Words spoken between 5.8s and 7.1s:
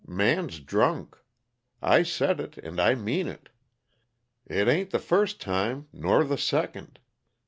nor the second.